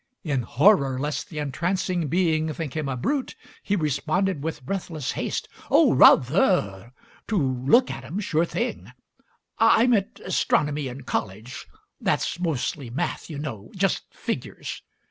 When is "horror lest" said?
0.41-1.29